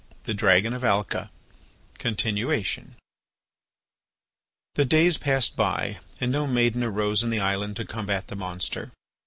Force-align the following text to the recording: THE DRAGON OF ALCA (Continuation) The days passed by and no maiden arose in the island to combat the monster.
THE 0.23 0.33
DRAGON 0.33 0.73
OF 0.73 0.83
ALCA 0.83 1.29
(Continuation) 1.99 2.95
The 4.73 4.83
days 4.83 5.19
passed 5.19 5.55
by 5.55 5.99
and 6.19 6.31
no 6.31 6.47
maiden 6.47 6.83
arose 6.83 7.21
in 7.21 7.29
the 7.29 7.39
island 7.39 7.75
to 7.75 7.85
combat 7.85 8.25
the 8.27 8.35
monster. 8.35 8.89